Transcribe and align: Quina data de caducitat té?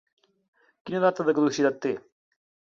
Quina 0.89 1.03
data 1.05 1.27
de 1.29 1.37
caducitat 1.41 1.81
té? 1.87 1.95